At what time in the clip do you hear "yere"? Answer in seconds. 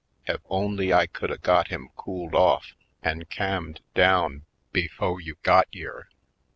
5.71-6.09